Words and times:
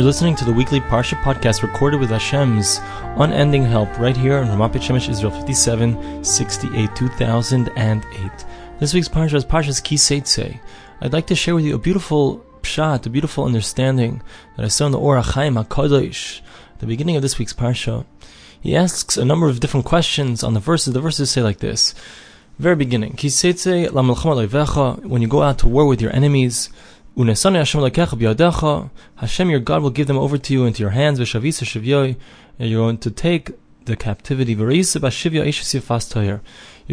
You're 0.00 0.06
listening 0.06 0.36
to 0.36 0.46
the 0.46 0.54
weekly 0.54 0.80
Parsha 0.80 1.20
podcast 1.22 1.62
recorded 1.62 2.00
with 2.00 2.08
Hashem's 2.08 2.80
unending 3.18 3.66
help 3.66 3.98
right 3.98 4.16
here 4.16 4.38
on 4.38 4.46
Ramat 4.46 4.80
Shemesh, 4.80 5.10
Israel 5.10 5.30
5768, 5.30 6.96
2008. 6.96 8.30
This 8.78 8.94
week's 8.94 9.10
Parsha 9.10 9.34
is 9.34 9.44
Parsha's 9.44 9.78
Kiseitse. 9.78 10.58
I'd 11.02 11.12
like 11.12 11.26
to 11.26 11.34
share 11.34 11.54
with 11.54 11.66
you 11.66 11.74
a 11.74 11.78
beautiful 11.78 12.38
pshat, 12.62 13.04
a 13.04 13.10
beautiful 13.10 13.44
understanding 13.44 14.22
that 14.56 14.64
I 14.64 14.68
saw 14.68 14.86
in 14.86 14.92
the 14.92 14.98
Or 14.98 15.20
HaChaim 15.20 15.62
HaKadosh, 15.62 16.40
the 16.78 16.86
beginning 16.86 17.16
of 17.16 17.20
this 17.20 17.38
week's 17.38 17.52
Parsha. 17.52 18.06
He 18.58 18.74
asks 18.74 19.18
a 19.18 19.24
number 19.26 19.50
of 19.50 19.60
different 19.60 19.84
questions 19.84 20.42
on 20.42 20.54
the 20.54 20.60
verses. 20.60 20.94
The 20.94 21.02
verses 21.02 21.30
say 21.30 21.42
like 21.42 21.58
this. 21.58 21.94
Very 22.58 22.76
beginning. 22.76 23.12
When 23.12 23.18
you 25.22 25.28
go 25.28 25.42
out 25.42 25.58
to 25.58 25.68
war 25.68 25.86
with 25.86 26.00
your 26.00 26.16
enemies, 26.16 26.70
Hashem 29.16 29.50
your 29.50 29.60
God 29.60 29.82
will 29.82 29.90
give 29.90 30.06
them 30.06 30.18
over 30.18 30.38
to 30.38 30.52
you 30.52 30.64
into 30.64 30.80
your 30.80 30.90
hands, 30.90 31.18
and 31.18 31.28
you're 32.58 32.82
going 32.82 32.98
to 32.98 33.10
take 33.10 33.50
the 33.84 33.96
captivity. 33.96 34.54
You're 34.54 34.70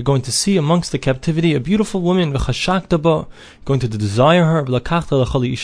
going 0.04 0.22
to 0.22 0.32
see 0.32 0.58
amongst 0.58 0.92
the 0.92 1.00
captivity 1.00 1.54
a 1.54 1.60
beautiful 1.60 2.02
woman, 2.02 2.32
you're 2.32 3.28
going 3.66 3.80
to 3.80 3.88
desire 3.88 4.46
her, 4.46 4.66
you 4.68 5.58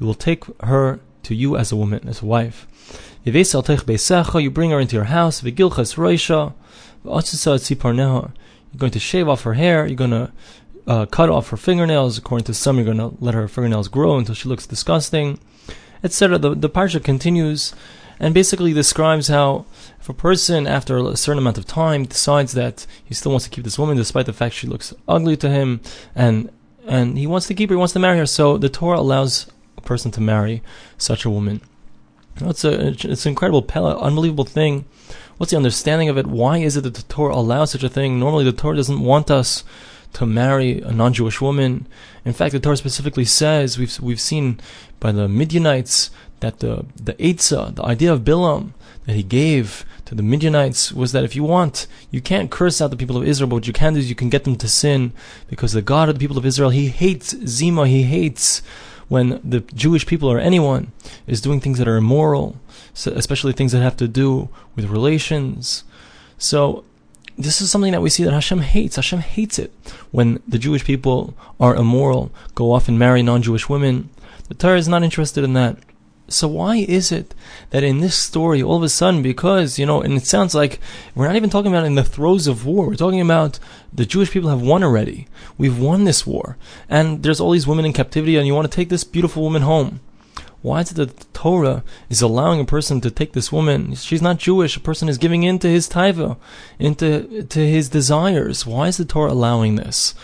will 0.00 0.14
take 0.14 0.44
her 0.62 1.00
to 1.22 1.34
you 1.34 1.56
as 1.56 1.72
a 1.72 1.76
woman, 1.76 2.08
as 2.08 2.22
a 2.22 2.26
wife. 2.26 2.66
You 3.24 4.50
bring 4.50 4.70
her 4.70 4.80
into 4.80 4.96
your 4.96 5.04
house, 5.04 5.42
you're 5.42 5.52
going 8.78 8.90
to 8.90 8.98
shave 8.98 9.28
off 9.28 9.42
her 9.42 9.54
hair, 9.54 9.86
you're 9.86 9.96
going 9.96 10.10
to 10.10 10.32
uh, 10.86 11.06
cut 11.06 11.30
off 11.30 11.50
her 11.50 11.56
fingernails. 11.56 12.18
According 12.18 12.44
to 12.46 12.54
some, 12.54 12.76
you're 12.76 12.84
going 12.84 12.98
to 12.98 13.16
let 13.20 13.34
her 13.34 13.48
fingernails 13.48 13.88
grow 13.88 14.18
until 14.18 14.34
she 14.34 14.48
looks 14.48 14.66
disgusting, 14.66 15.38
etc. 16.02 16.38
The, 16.38 16.54
the 16.54 16.70
parsha 16.70 17.02
continues 17.02 17.74
and 18.20 18.34
basically 18.34 18.72
describes 18.72 19.28
how 19.28 19.66
if 20.00 20.08
a 20.08 20.14
person, 20.14 20.66
after 20.66 20.98
a 20.98 21.16
certain 21.16 21.38
amount 21.38 21.58
of 21.58 21.66
time, 21.66 22.04
decides 22.04 22.52
that 22.52 22.86
he 23.04 23.14
still 23.14 23.32
wants 23.32 23.44
to 23.44 23.50
keep 23.50 23.64
this 23.64 23.78
woman 23.78 23.96
despite 23.96 24.26
the 24.26 24.32
fact 24.32 24.54
she 24.54 24.66
looks 24.66 24.94
ugly 25.08 25.36
to 25.38 25.48
him, 25.48 25.80
and 26.14 26.50
and 26.86 27.16
he 27.16 27.26
wants 27.26 27.46
to 27.46 27.54
keep 27.54 27.70
her, 27.70 27.74
he 27.74 27.78
wants 27.78 27.94
to 27.94 27.98
marry 27.98 28.18
her, 28.18 28.26
so 28.26 28.58
the 28.58 28.68
Torah 28.68 29.00
allows 29.00 29.46
a 29.78 29.80
person 29.80 30.10
to 30.12 30.20
marry 30.20 30.62
such 30.98 31.24
a 31.24 31.30
woman. 31.30 31.60
It's 32.36 32.64
a 32.64 32.88
it's 32.88 33.26
an 33.26 33.30
incredible, 33.30 33.66
unbelievable 33.74 34.44
thing. 34.44 34.84
What's 35.36 35.50
the 35.50 35.56
understanding 35.56 36.08
of 36.08 36.18
it? 36.18 36.26
Why 36.26 36.58
is 36.58 36.76
it 36.76 36.82
that 36.82 36.94
the 36.94 37.02
Torah 37.02 37.34
allows 37.34 37.72
such 37.72 37.82
a 37.82 37.88
thing? 37.88 38.20
Normally, 38.20 38.44
the 38.44 38.52
Torah 38.52 38.76
doesn't 38.76 39.00
want 39.00 39.30
us 39.30 39.64
to 40.14 40.26
marry 40.26 40.80
a 40.80 40.92
non-Jewish 40.92 41.40
woman. 41.40 41.86
In 42.24 42.32
fact, 42.32 42.52
the 42.52 42.60
Torah 42.60 42.76
specifically 42.76 43.24
says 43.24 43.78
we've 43.78 44.00
we've 44.00 44.20
seen 44.20 44.60
by 45.00 45.12
the 45.12 45.28
Midianites 45.28 46.10
that 46.40 46.60
the 46.60 46.86
the 46.96 47.14
Eitzah, 47.14 47.74
the 47.74 47.84
idea 47.84 48.12
of 48.12 48.24
Bilam 48.24 48.72
that 49.06 49.16
he 49.16 49.22
gave 49.22 49.84
to 50.06 50.14
the 50.14 50.22
Midianites 50.22 50.92
was 50.92 51.12
that 51.12 51.24
if 51.24 51.36
you 51.36 51.44
want, 51.44 51.86
you 52.10 52.20
can't 52.20 52.50
curse 52.50 52.80
out 52.80 52.90
the 52.90 52.96
people 52.96 53.16
of 53.16 53.26
Israel, 53.26 53.48
but 53.48 53.56
what 53.56 53.66
you 53.66 53.72
can 53.72 53.94
do 53.94 54.00
is 54.00 54.08
you 54.08 54.14
can 54.14 54.30
get 54.30 54.44
them 54.44 54.56
to 54.56 54.68
sin 54.68 55.12
because 55.48 55.72
the 55.72 55.82
God 55.82 56.08
of 56.08 56.14
the 56.14 56.20
people 56.20 56.38
of 56.38 56.46
Israel, 56.46 56.70
he 56.70 56.88
hates 56.88 57.34
Zima, 57.46 57.86
he 57.86 58.04
hates 58.04 58.62
when 59.08 59.40
the 59.44 59.60
Jewish 59.60 60.06
people 60.06 60.30
or 60.30 60.38
anyone 60.38 60.92
is 61.26 61.40
doing 61.40 61.60
things 61.60 61.78
that 61.78 61.88
are 61.88 61.96
immoral, 61.96 62.56
especially 63.06 63.52
things 63.52 63.72
that 63.72 63.82
have 63.82 63.96
to 63.98 64.08
do 64.08 64.48
with 64.74 64.86
relations. 64.86 65.84
So 66.38 66.84
this 67.36 67.60
is 67.60 67.70
something 67.70 67.92
that 67.92 68.02
we 68.02 68.10
see 68.10 68.24
that 68.24 68.32
Hashem 68.32 68.60
hates. 68.60 68.96
Hashem 68.96 69.20
hates 69.20 69.58
it 69.58 69.72
when 70.10 70.42
the 70.46 70.58
Jewish 70.58 70.84
people 70.84 71.34
are 71.58 71.74
immoral, 71.74 72.32
go 72.54 72.72
off 72.72 72.88
and 72.88 72.98
marry 72.98 73.22
non-Jewish 73.22 73.68
women. 73.68 74.10
The 74.48 74.54
Torah 74.54 74.78
is 74.78 74.88
not 74.88 75.02
interested 75.02 75.44
in 75.44 75.54
that. 75.54 75.78
So 76.28 76.48
why 76.48 76.76
is 76.76 77.12
it 77.12 77.34
that 77.70 77.84
in 77.84 78.00
this 78.00 78.14
story, 78.14 78.62
all 78.62 78.76
of 78.76 78.82
a 78.82 78.88
sudden, 78.88 79.22
because, 79.22 79.78
you 79.78 79.84
know, 79.84 80.00
and 80.00 80.14
it 80.14 80.26
sounds 80.26 80.54
like 80.54 80.80
we're 81.14 81.26
not 81.26 81.36
even 81.36 81.50
talking 81.50 81.70
about 81.70 81.84
in 81.84 81.96
the 81.96 82.04
throes 82.04 82.46
of 82.46 82.64
war. 82.64 82.86
We're 82.86 82.94
talking 82.94 83.20
about 83.20 83.58
the 83.92 84.06
Jewish 84.06 84.30
people 84.30 84.48
have 84.48 84.62
won 84.62 84.82
already. 84.82 85.26
We've 85.58 85.78
won 85.78 86.04
this 86.04 86.26
war. 86.26 86.56
And 86.88 87.22
there's 87.22 87.40
all 87.40 87.50
these 87.50 87.66
women 87.66 87.84
in 87.84 87.92
captivity 87.92 88.36
and 88.36 88.46
you 88.46 88.54
want 88.54 88.70
to 88.70 88.74
take 88.74 88.88
this 88.88 89.04
beautiful 89.04 89.42
woman 89.42 89.62
home. 89.62 90.00
Why 90.64 90.80
is 90.80 90.92
it 90.92 90.94
that 90.94 91.18
the 91.18 91.26
Torah 91.34 91.84
is 92.08 92.22
allowing 92.22 92.58
a 92.58 92.64
person 92.64 93.02
to 93.02 93.10
take 93.10 93.34
this 93.34 93.52
woman? 93.52 93.94
She's 93.96 94.22
not 94.22 94.38
Jewish. 94.38 94.78
A 94.78 94.80
person 94.80 95.10
is 95.10 95.18
giving 95.18 95.42
in 95.42 95.58
to 95.58 95.68
his 95.68 95.90
taiva, 95.90 96.38
into 96.78 97.42
to 97.42 97.60
his 97.60 97.90
desires. 97.90 98.64
Why 98.64 98.88
is 98.88 98.96
the 98.96 99.04
Torah 99.04 99.32
allowing 99.32 99.76
this? 99.76 100.14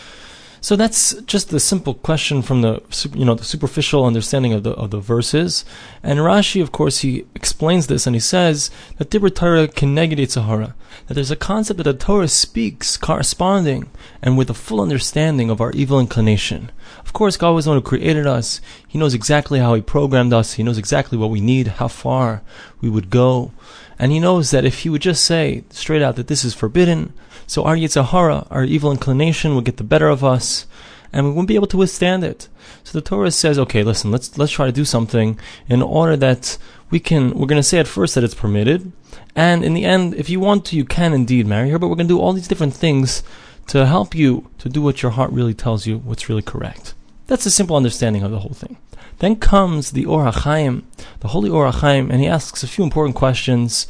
So 0.62 0.76
that's 0.76 1.12
just 1.24 1.50
the 1.50 1.60
simple 1.60 1.92
question 1.92 2.40
from 2.40 2.62
the 2.62 2.82
you 3.12 3.26
know 3.26 3.34
the 3.34 3.44
superficial 3.44 4.06
understanding 4.06 4.54
of 4.54 4.62
the 4.62 4.70
of 4.70 4.90
the 4.90 4.98
verses. 4.98 5.66
And 6.02 6.20
Rashi, 6.20 6.62
of 6.62 6.72
course, 6.72 7.00
he 7.00 7.26
explains 7.34 7.88
this 7.88 8.06
and 8.06 8.16
he 8.16 8.20
says 8.20 8.70
that 8.96 9.10
Dibra 9.10 9.34
Torah 9.34 9.68
negate 9.82 10.30
Sahara. 10.30 10.74
That 11.06 11.14
there's 11.14 11.30
a 11.30 11.36
concept 11.36 11.76
that 11.76 11.84
the 11.84 11.92
Torah 11.92 12.28
speaks 12.28 12.96
corresponding 12.96 13.90
and 14.22 14.38
with 14.38 14.48
a 14.48 14.54
full 14.54 14.80
understanding 14.80 15.50
of 15.50 15.60
our 15.60 15.72
evil 15.72 16.00
inclination. 16.00 16.70
Of 16.98 17.12
course, 17.12 17.36
God 17.36 17.52
was 17.52 17.64
the 17.64 17.70
one 17.70 17.78
who 17.78 17.82
created 17.82 18.26
us. 18.26 18.60
He 18.86 18.98
knows 18.98 19.14
exactly 19.14 19.58
how 19.58 19.74
He 19.74 19.82
programmed 19.82 20.32
us. 20.32 20.54
He 20.54 20.62
knows 20.62 20.78
exactly 20.78 21.18
what 21.18 21.30
we 21.30 21.40
need, 21.40 21.66
how 21.66 21.88
far 21.88 22.42
we 22.80 22.88
would 22.88 23.10
go. 23.10 23.52
And 23.98 24.12
He 24.12 24.20
knows 24.20 24.50
that 24.50 24.64
if 24.64 24.80
He 24.80 24.88
would 24.88 25.02
just 25.02 25.24
say 25.24 25.64
straight 25.70 26.02
out 26.02 26.16
that 26.16 26.28
this 26.28 26.44
is 26.44 26.54
forbidden, 26.54 27.12
so 27.46 27.64
our 27.64 27.74
Yetzer 27.74 28.04
Hara, 28.04 28.46
our 28.50 28.64
evil 28.64 28.92
inclination, 28.92 29.54
would 29.54 29.64
get 29.64 29.76
the 29.76 29.84
better 29.84 30.08
of 30.08 30.22
us, 30.22 30.66
and 31.12 31.26
we 31.26 31.32
wouldn't 31.32 31.48
be 31.48 31.56
able 31.56 31.66
to 31.66 31.76
withstand 31.76 32.22
it. 32.22 32.48
So 32.84 32.96
the 32.96 33.04
Torah 33.04 33.32
says, 33.32 33.58
okay, 33.58 33.82
listen, 33.82 34.10
let's 34.12 34.38
let's 34.38 34.52
try 34.52 34.66
to 34.66 34.72
do 34.72 34.84
something 34.84 35.38
in 35.68 35.82
order 35.82 36.16
that 36.16 36.56
we 36.90 37.00
can. 37.00 37.30
We're 37.30 37.48
going 37.48 37.60
to 37.60 37.62
say 37.62 37.78
at 37.78 37.88
first 37.88 38.14
that 38.14 38.24
it's 38.24 38.34
permitted, 38.34 38.92
and 39.34 39.64
in 39.64 39.74
the 39.74 39.84
end, 39.84 40.14
if 40.14 40.30
you 40.30 40.38
want 40.38 40.64
to, 40.66 40.76
you 40.76 40.84
can 40.84 41.12
indeed 41.12 41.46
marry 41.46 41.70
her. 41.70 41.78
But 41.78 41.88
we're 41.88 41.96
going 41.96 42.08
to 42.08 42.14
do 42.14 42.20
all 42.20 42.32
these 42.32 42.48
different 42.48 42.74
things 42.74 43.22
to 43.70 43.86
help 43.86 44.16
you 44.16 44.50
to 44.58 44.68
do 44.68 44.82
what 44.82 45.00
your 45.00 45.12
heart 45.12 45.30
really 45.30 45.54
tells 45.54 45.86
you, 45.86 45.98
what's 45.98 46.28
really 46.28 46.42
correct. 46.42 46.92
That's 47.28 47.46
a 47.46 47.52
simple 47.52 47.76
understanding 47.76 48.24
of 48.24 48.32
the 48.32 48.40
whole 48.40 48.52
thing. 48.52 48.78
Then 49.20 49.36
comes 49.36 49.92
the 49.92 50.06
Or 50.06 50.24
HaChaim, 50.24 50.82
the 51.20 51.28
Holy 51.28 51.48
Or 51.48 51.70
HaChaim, 51.70 52.10
and 52.10 52.20
he 52.20 52.26
asks 52.26 52.64
a 52.64 52.66
few 52.66 52.82
important 52.82 53.14
questions. 53.14 53.86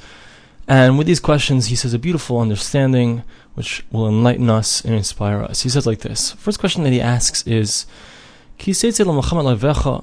And 0.69 0.99
with 0.99 1.07
these 1.07 1.19
questions, 1.19 1.69
he 1.69 1.77
says 1.77 1.95
a 1.95 1.99
beautiful 1.99 2.41
understanding 2.41 3.23
which 3.55 3.83
will 3.91 4.07
enlighten 4.07 4.51
us 4.51 4.85
and 4.85 4.95
inspire 4.95 5.43
us. 5.43 5.63
He 5.63 5.71
says 5.71 5.87
like 5.87 6.01
this. 6.01 6.33
First 6.33 6.61
question 6.61 6.83
that 6.85 6.93
he 6.93 7.01
asks 7.01 7.47
is, 7.47 7.87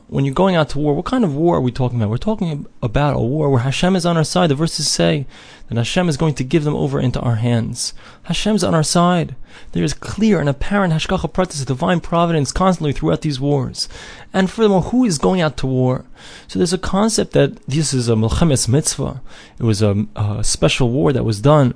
when 0.08 0.26
you're 0.26 0.34
going 0.34 0.56
out 0.56 0.70
to 0.70 0.80
war, 0.80 0.96
what 0.96 1.06
kind 1.06 1.24
of 1.24 1.36
war 1.36 1.58
are 1.58 1.62
we 1.62 1.72
talking 1.72 2.00
about? 2.00 2.10
We're 2.10 2.18
talking 2.18 2.66
about 2.82 3.16
a 3.16 3.20
war 3.20 3.52
where 3.52 3.62
Hashem 3.62 3.96
is 3.96 4.06
on 4.06 4.18
our 4.18 4.24
side. 4.24 4.50
The 4.50 4.56
verses 4.56 4.90
say 4.90 5.28
that 5.68 5.78
Hashem 5.78 6.10
is 6.10 6.18
going 6.18 6.34
to 6.34 6.44
give 6.44 6.64
them 6.64 6.76
over 6.76 7.00
into 7.00 7.20
our 7.20 7.36
hands. 7.36 7.94
Hashem's 8.24 8.64
on 8.64 8.74
our 8.74 8.82
side. 8.84 9.36
There 9.74 9.84
is 9.84 9.94
clear 9.94 10.40
and 10.40 10.50
apparent 10.50 10.92
Hashgacha 10.92 11.32
Pratis, 11.32 11.66
divine 11.66 12.00
providence, 12.00 12.52
constantly 12.52 12.94
throughout 12.94 13.22
these 13.22 13.40
wars. 13.40 13.88
And 14.34 14.50
furthermore, 14.50 14.82
who 14.82 15.06
is 15.06 15.20
going 15.20 15.40
out 15.40 15.58
to 15.58 15.68
war? 15.68 16.06
So 16.48 16.58
there's 16.58 16.74
a 16.74 16.80
concept 16.80 17.34
that 17.34 17.64
this 17.68 17.94
is 17.94 18.10
a 18.10 18.14
Milchemes 18.14 18.68
Mitzvah. 18.68 19.22
It 19.60 19.64
was 19.64 19.84
a, 19.84 20.08
a 20.16 20.44
special 20.44 20.90
war 20.90 21.14
that 21.14 21.24
was 21.24 21.42
done 21.42 21.76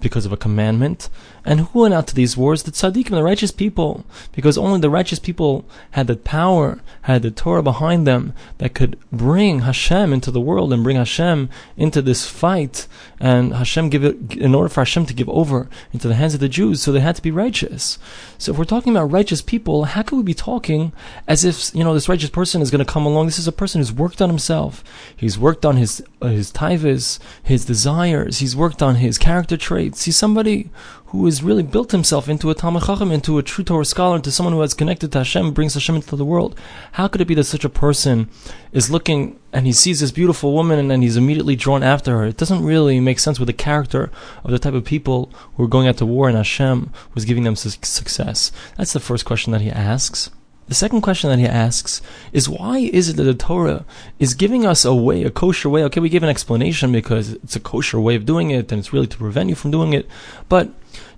because 0.00 0.26
of 0.26 0.32
a 0.32 0.36
commandment. 0.36 1.08
And 1.44 1.60
who 1.60 1.80
went 1.80 1.94
out 1.94 2.06
to 2.08 2.14
these 2.14 2.36
wars? 2.36 2.62
The 2.62 2.70
tzaddikim, 2.70 3.10
the 3.10 3.22
righteous 3.22 3.50
people, 3.50 4.04
because 4.32 4.58
only 4.58 4.80
the 4.80 4.90
righteous 4.90 5.18
people 5.18 5.64
had 5.92 6.06
the 6.06 6.16
power, 6.16 6.80
had 7.02 7.22
the 7.22 7.30
Torah 7.30 7.62
behind 7.62 8.06
them 8.06 8.34
that 8.58 8.74
could 8.74 8.98
bring 9.10 9.60
Hashem 9.60 10.12
into 10.12 10.30
the 10.30 10.40
world 10.40 10.72
and 10.72 10.84
bring 10.84 10.96
Hashem 10.96 11.48
into 11.76 12.02
this 12.02 12.28
fight. 12.28 12.86
And 13.18 13.54
Hashem 13.54 13.88
give 13.88 14.04
it, 14.04 14.36
in 14.36 14.54
order 14.54 14.68
for 14.68 14.82
Hashem 14.82 15.06
to 15.06 15.14
give 15.14 15.28
over 15.30 15.68
into 15.92 16.06
the 16.06 16.14
hands 16.14 16.34
of 16.34 16.40
the 16.40 16.48
Jews, 16.48 16.82
so 16.82 16.92
they 16.92 17.00
had 17.00 17.16
to 17.16 17.22
be 17.22 17.30
righteous. 17.30 17.98
So 18.36 18.52
if 18.52 18.58
we're 18.58 18.64
talking 18.64 18.92
about 18.94 19.10
righteous 19.10 19.42
people, 19.42 19.84
how 19.84 20.02
could 20.02 20.16
we 20.16 20.22
be 20.22 20.34
talking 20.34 20.92
as 21.26 21.44
if, 21.44 21.74
you 21.74 21.82
know, 21.82 21.94
this 21.94 22.08
righteous 22.08 22.30
person 22.30 22.62
is 22.62 22.70
going 22.70 22.84
to 22.84 22.92
come 22.92 23.06
along? 23.06 23.26
This 23.26 23.38
is 23.38 23.48
a 23.48 23.52
person 23.52 23.80
who's 23.80 23.92
worked 23.92 24.20
on 24.20 24.28
himself. 24.28 24.84
He's 25.16 25.38
worked 25.38 25.64
on 25.64 25.76
his, 25.76 26.02
uh, 26.20 26.28
his 26.28 26.52
taivas, 26.52 27.18
his 27.42 27.64
desires. 27.64 28.38
He's 28.38 28.54
worked 28.54 28.82
on 28.82 28.96
his 28.96 29.18
character 29.18 29.56
traits. 29.56 29.87
He's 29.96 30.16
somebody 30.16 30.70
who 31.06 31.24
has 31.24 31.42
really 31.42 31.62
built 31.62 31.92
himself 31.92 32.28
into 32.28 32.50
a 32.50 32.54
Talmud 32.54 32.84
Chacham, 32.84 33.10
into 33.10 33.38
a 33.38 33.42
true 33.42 33.64
Torah 33.64 33.84
scholar, 33.84 34.16
into 34.16 34.30
someone 34.30 34.52
who 34.52 34.60
has 34.60 34.74
connected 34.74 35.10
to 35.12 35.18
Hashem, 35.18 35.52
brings 35.52 35.74
Hashem 35.74 35.96
into 35.96 36.16
the 36.16 36.24
world. 36.24 36.58
How 36.92 37.08
could 37.08 37.22
it 37.22 37.26
be 37.26 37.34
that 37.34 37.44
such 37.44 37.64
a 37.64 37.70
person 37.70 38.28
is 38.72 38.90
looking 38.90 39.38
and 39.52 39.64
he 39.66 39.72
sees 39.72 40.00
this 40.00 40.10
beautiful 40.10 40.52
woman 40.52 40.78
and 40.78 40.90
then 40.90 41.00
he's 41.00 41.16
immediately 41.16 41.56
drawn 41.56 41.82
after 41.82 42.18
her? 42.18 42.26
It 42.26 42.36
doesn't 42.36 42.62
really 42.62 43.00
make 43.00 43.18
sense 43.18 43.38
with 43.38 43.46
the 43.46 43.54
character 43.54 44.10
of 44.44 44.50
the 44.50 44.58
type 44.58 44.74
of 44.74 44.84
people 44.84 45.32
who 45.54 45.64
are 45.64 45.68
going 45.68 45.88
out 45.88 45.96
to 45.98 46.06
war 46.06 46.28
and 46.28 46.36
Hashem 46.36 46.92
was 47.14 47.24
giving 47.24 47.44
them 47.44 47.56
success. 47.56 48.52
That's 48.76 48.92
the 48.92 49.00
first 49.00 49.24
question 49.24 49.52
that 49.52 49.62
he 49.62 49.70
asks. 49.70 50.30
The 50.68 50.74
second 50.74 51.00
question 51.00 51.30
that 51.30 51.38
he 51.38 51.46
asks 51.46 52.02
is 52.30 52.48
why 52.48 52.78
is 52.78 53.08
it 53.08 53.16
that 53.16 53.24
the 53.24 53.34
Torah 53.34 53.86
is 54.18 54.34
giving 54.34 54.66
us 54.66 54.84
a 54.84 54.94
way, 54.94 55.24
a 55.24 55.30
kosher 55.30 55.70
way? 55.70 55.82
Okay, 55.84 56.00
we 56.00 56.10
give 56.10 56.22
an 56.22 56.28
explanation 56.28 56.92
because 56.92 57.32
it's 57.32 57.56
a 57.56 57.60
kosher 57.60 57.98
way 57.98 58.14
of 58.14 58.26
doing 58.26 58.50
it 58.50 58.70
and 58.70 58.78
it's 58.78 58.92
really 58.92 59.06
to 59.06 59.16
prevent 59.16 59.48
you 59.48 59.54
from 59.54 59.70
doing 59.70 59.94
it. 59.94 60.06
But 60.48 60.70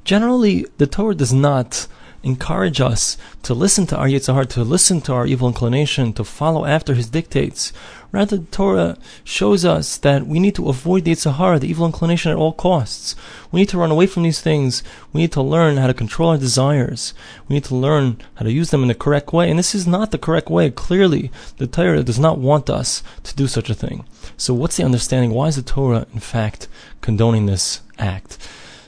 generally, 0.05 0.67
the 0.79 0.87
Torah 0.87 1.17
does 1.17 1.33
not 1.33 1.89
encourage 2.23 2.81
us 2.81 3.17
to 3.43 3.55
listen 3.55 3.87
to 3.87 3.97
our 3.97 4.07
Yetzer, 4.07 4.47
to 4.49 4.63
listen 4.63 5.01
to 5.03 5.13
our 5.13 5.27
evil 5.27 5.49
inclination, 5.49 6.13
to 6.13 6.25
follow 6.25 6.67
after 6.67 6.95
his 6.95 7.09
dictates. 7.09 7.73
Rather, 8.13 8.39
the 8.39 8.45
Torah 8.47 8.99
shows 9.25 9.65
us 9.65 9.97
that 9.99 10.27
we 10.27 10.41
need 10.41 10.55
to 10.57 10.69
avoid 10.69 11.05
the 11.05 11.13
Yetzer, 11.13 11.61
the 11.61 11.69
evil 11.69 11.87
inclination, 11.87 12.33
at 12.33 12.37
all 12.37 12.53
costs. 12.53 13.15
We 13.53 13.61
need 13.61 13.69
to 13.71 13.79
run 13.79 13.91
away 13.91 14.07
from 14.07 14.25
these 14.25 14.41
things. 14.41 14.83
We 15.13 15.23
need 15.23 15.33
to 15.33 15.43
learn 15.43 15.77
how 15.77 15.87
to 15.87 15.95
control 15.95 16.31
our 16.31 16.39
desires. 16.39 17.15
We 17.49 17.55
need 17.55 17.65
to 17.65 17.77
learn 17.77 18.21
how 18.35 18.45
to 18.45 18.53
use 18.53 18.71
them 18.71 18.83
in 18.83 18.89
the 18.89 18.95
correct 18.95 19.33
way. 19.33 19.49
And 19.49 19.59
this 19.59 19.75
is 19.75 19.87
not 19.87 20.11
the 20.11 20.19
correct 20.19 20.51
way. 20.51 20.71
Clearly, 20.71 21.31
the 21.59 21.67
Torah 21.67 22.03
does 22.03 22.19
not 22.19 22.39
want 22.39 22.69
us 22.69 23.03
to 23.23 23.35
do 23.35 23.47
such 23.47 23.71
a 23.71 23.75
thing. 23.75 24.05
So, 24.37 24.53
what's 24.55 24.77
the 24.77 24.85
understanding? 24.85 25.31
Why 25.31 25.47
is 25.47 25.57
the 25.57 25.63
Torah, 25.63 26.07
in 26.13 26.21
fact, 26.21 26.69
condoning 27.01 27.47
this 27.47 27.81
act? 27.99 28.39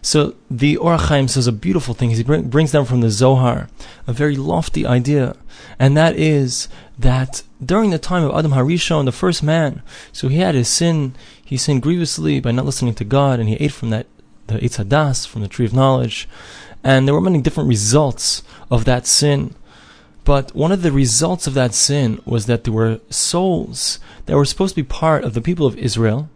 So 0.05 0.35
the 0.51 0.77
Or 0.77 0.97
HaChaim 0.97 1.31
says 1.31 1.47
a 1.47 1.53
beautiful 1.53 1.95
thing. 1.95 2.11
He 2.11 2.23
brings 2.25 2.73
down 2.73 2.87
from 2.87 3.01
the 3.01 3.11
Zohar 3.11 3.69
a 4.07 4.13
very 4.13 4.37
lofty 4.37 4.85
idea, 4.85 5.37
and 5.79 5.97
that 5.97 6.17
is 6.17 6.69
that 6.99 7.45
during 7.65 7.91
the 7.91 7.99
time 8.01 8.25
of 8.25 8.35
Adam 8.37 8.51
Harishon, 8.51 9.05
the 9.05 9.13
first 9.13 9.45
man, 9.45 9.81
so 10.13 10.27
he 10.27 10.39
had 10.39 10.57
his 10.57 10.69
sin. 10.69 11.15
He 11.45 11.57
sinned 11.57 11.83
grievously 11.83 12.41
by 12.41 12.51
not 12.51 12.65
listening 12.65 12.95
to 12.95 13.05
God, 13.05 13.39
and 13.39 13.49
he 13.49 13.57
ate 13.57 13.73
from 13.73 13.91
that 13.91 14.07
the 14.49 14.55
Eitz 14.55 14.83
Hadas, 14.83 15.27
from 15.27 15.43
the 15.43 15.49
tree 15.49 15.67
of 15.67 15.73
knowledge, 15.73 16.29
and 16.83 17.07
there 17.07 17.15
were 17.15 17.21
many 17.21 17.41
different 17.41 17.69
results 17.69 18.43
of 18.71 18.85
that 18.87 19.07
sin. 19.07 19.55
But 20.25 20.53
one 20.55 20.73
of 20.73 20.83
the 20.83 20.91
results 20.91 21.47
of 21.47 21.55
that 21.55 21.75
sin 21.75 22.21
was 22.25 22.47
that 22.47 22.65
there 22.65 22.73
were 22.73 23.01
souls 23.09 24.01
that 24.27 24.37
were 24.37 24.45
supposed 24.45 24.75
to 24.75 24.83
be 24.83 24.89
part 24.89 25.23
of 25.25 25.35
the 25.35 25.41
people 25.41 25.67
of 25.67 25.79
Israel, 25.79 26.29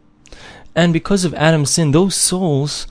and 0.74 0.92
because 0.92 1.24
of 1.24 1.34
Adam's 1.34 1.70
sin, 1.70 1.90
those 1.90 2.14
souls 2.14 2.86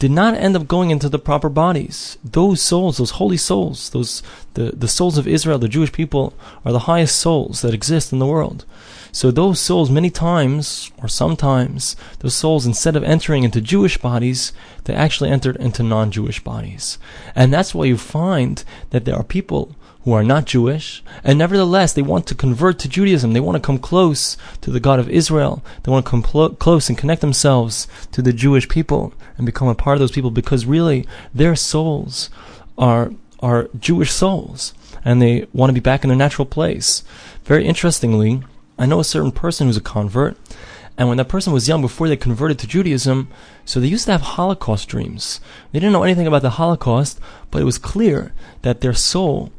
did 0.00 0.10
not 0.10 0.34
end 0.34 0.56
up 0.56 0.66
going 0.66 0.90
into 0.90 1.10
the 1.10 1.18
proper 1.18 1.50
bodies. 1.50 2.16
Those 2.24 2.62
souls, 2.62 2.96
those 2.96 3.12
holy 3.12 3.36
souls, 3.36 3.90
those 3.90 4.22
the, 4.54 4.72
the 4.72 4.88
souls 4.88 5.18
of 5.18 5.28
Israel, 5.28 5.58
the 5.58 5.68
Jewish 5.68 5.92
people, 5.92 6.32
are 6.64 6.72
the 6.72 6.88
highest 6.90 7.16
souls 7.16 7.60
that 7.60 7.74
exist 7.74 8.10
in 8.10 8.18
the 8.18 8.26
world. 8.26 8.64
So 9.12 9.30
those 9.30 9.60
souls, 9.60 9.90
many 9.90 10.08
times, 10.08 10.90
or 11.02 11.08
sometimes, 11.08 11.96
those 12.20 12.34
souls, 12.34 12.64
instead 12.64 12.96
of 12.96 13.04
entering 13.04 13.44
into 13.44 13.60
Jewish 13.60 13.98
bodies, 13.98 14.54
they 14.84 14.94
actually 14.94 15.30
entered 15.30 15.56
into 15.56 15.82
non-Jewish 15.82 16.42
bodies. 16.42 16.98
And 17.34 17.52
that's 17.52 17.74
why 17.74 17.84
you 17.84 17.98
find 17.98 18.64
that 18.90 19.04
there 19.04 19.16
are 19.16 19.24
people 19.24 19.76
who 20.04 20.12
are 20.12 20.24
not 20.24 20.46
Jewish, 20.46 21.02
and 21.22 21.38
nevertheless 21.38 21.92
they 21.92 22.02
want 22.02 22.26
to 22.26 22.34
convert 22.34 22.78
to 22.78 22.88
Judaism. 22.88 23.32
They 23.32 23.40
want 23.40 23.56
to 23.56 23.66
come 23.66 23.78
close 23.78 24.36
to 24.62 24.70
the 24.70 24.80
God 24.80 24.98
of 24.98 25.10
Israel. 25.10 25.62
They 25.82 25.92
want 25.92 26.06
to 26.06 26.10
come 26.10 26.22
pl- 26.22 26.54
close 26.54 26.88
and 26.88 26.96
connect 26.96 27.20
themselves 27.20 27.86
to 28.12 28.22
the 28.22 28.32
Jewish 28.32 28.68
people 28.68 29.12
and 29.36 29.44
become 29.44 29.68
a 29.68 29.74
part 29.74 29.96
of 29.96 30.00
those 30.00 30.12
people 30.12 30.30
because 30.30 30.64
really 30.64 31.06
their 31.34 31.54
souls 31.54 32.30
are 32.78 33.12
are 33.40 33.68
Jewish 33.78 34.12
souls 34.12 34.74
and 35.04 35.20
they 35.20 35.46
want 35.52 35.70
to 35.70 35.74
be 35.74 35.80
back 35.80 36.04
in 36.04 36.08
their 36.08 36.16
natural 36.16 36.46
place. 36.46 37.02
Very 37.44 37.66
interestingly, 37.66 38.42
I 38.78 38.86
know 38.86 39.00
a 39.00 39.04
certain 39.04 39.32
person 39.32 39.66
who's 39.66 39.76
a 39.76 39.82
convert, 39.82 40.36
and 40.96 41.08
when 41.08 41.16
that 41.18 41.28
person 41.28 41.52
was 41.52 41.68
young 41.68 41.80
before 41.80 42.08
they 42.08 42.16
converted 42.16 42.58
to 42.58 42.66
Judaism, 42.66 43.28
so 43.64 43.80
they 43.80 43.86
used 43.86 44.04
to 44.06 44.12
have 44.12 44.20
Holocaust 44.20 44.88
dreams. 44.88 45.40
They 45.72 45.78
didn't 45.78 45.92
know 45.92 46.02
anything 46.02 46.26
about 46.26 46.42
the 46.42 46.50
Holocaust, 46.50 47.18
but 47.50 47.62
it 47.62 47.64
was 47.64 47.78
clear 47.78 48.32
that 48.62 48.80
their 48.80 48.92
soul 48.92 49.52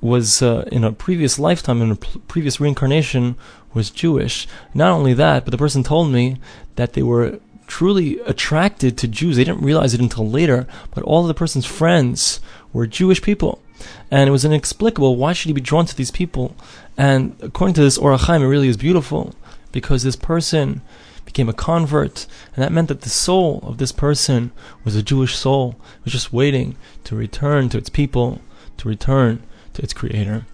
was 0.00 0.42
uh, 0.42 0.68
in 0.70 0.84
a 0.84 0.92
previous 0.92 1.38
lifetime, 1.38 1.82
in 1.82 1.90
a 1.92 1.96
previous 1.96 2.60
reincarnation, 2.60 3.36
was 3.72 3.90
Jewish. 3.90 4.46
Not 4.74 4.92
only 4.92 5.14
that, 5.14 5.44
but 5.44 5.52
the 5.52 5.58
person 5.58 5.82
told 5.82 6.12
me 6.12 6.36
that 6.76 6.92
they 6.94 7.02
were 7.02 7.40
truly 7.66 8.18
attracted 8.20 8.98
to 8.98 9.08
Jews. 9.08 9.36
They 9.36 9.44
didn't 9.44 9.62
realize 9.62 9.94
it 9.94 10.00
until 10.00 10.28
later, 10.28 10.66
but 10.92 11.04
all 11.04 11.22
of 11.22 11.28
the 11.28 11.34
person's 11.34 11.66
friends 11.66 12.40
were 12.72 12.86
Jewish 12.86 13.22
people. 13.22 13.62
And 14.10 14.28
it 14.28 14.32
was 14.32 14.44
inexplicable. 14.44 15.16
Why 15.16 15.32
should 15.32 15.48
he 15.48 15.54
be 15.54 15.60
drawn 15.60 15.86
to 15.86 15.96
these 15.96 16.10
people? 16.10 16.56
And 16.98 17.36
according 17.40 17.74
to 17.74 17.82
this 17.82 17.96
Or 17.96 18.14
HaChaim, 18.16 18.42
it 18.42 18.46
really 18.46 18.68
is 18.68 18.76
beautiful 18.76 19.34
because 19.72 20.02
this 20.02 20.16
person 20.16 20.82
became 21.24 21.48
a 21.48 21.52
convert, 21.52 22.26
and 22.54 22.64
that 22.64 22.72
meant 22.72 22.88
that 22.88 23.02
the 23.02 23.08
soul 23.08 23.60
of 23.62 23.78
this 23.78 23.92
person 23.92 24.50
was 24.84 24.96
a 24.96 25.02
Jewish 25.02 25.36
soul, 25.36 25.76
was 26.02 26.12
just 26.12 26.32
waiting 26.32 26.76
to 27.04 27.14
return 27.14 27.68
to 27.68 27.78
its 27.78 27.88
people, 27.88 28.40
to 28.78 28.88
return 28.88 29.40
its 29.82 29.92
creator. 29.92 30.44